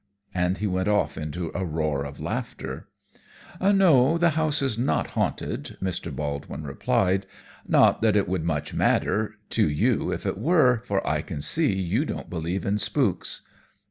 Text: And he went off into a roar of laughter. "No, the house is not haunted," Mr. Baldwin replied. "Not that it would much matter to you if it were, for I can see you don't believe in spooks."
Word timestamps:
And 0.33 0.57
he 0.57 0.65
went 0.65 0.87
off 0.87 1.15
into 1.15 1.51
a 1.53 1.63
roar 1.63 2.05
of 2.05 2.19
laughter. 2.19 2.87
"No, 3.61 4.17
the 4.17 4.31
house 4.31 4.63
is 4.63 4.75
not 4.75 5.11
haunted," 5.11 5.77
Mr. 5.79 6.11
Baldwin 6.11 6.63
replied. 6.63 7.27
"Not 7.67 8.01
that 8.01 8.15
it 8.15 8.27
would 8.27 8.43
much 8.43 8.73
matter 8.73 9.35
to 9.51 9.69
you 9.69 10.11
if 10.11 10.25
it 10.25 10.39
were, 10.39 10.81
for 10.85 11.05
I 11.07 11.21
can 11.21 11.39
see 11.39 11.75
you 11.79 12.05
don't 12.05 12.31
believe 12.31 12.65
in 12.65 12.79
spooks." 12.79 13.43